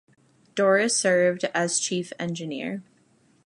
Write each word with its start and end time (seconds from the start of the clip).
Dorris 0.55 0.97
served 0.97 1.43
as 1.53 1.77
chief 1.79 2.11
engineer. 2.17 2.81